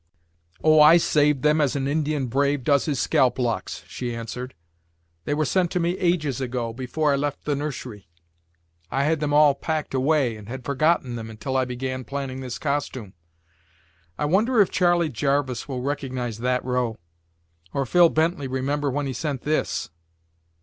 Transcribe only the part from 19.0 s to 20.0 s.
he sent this.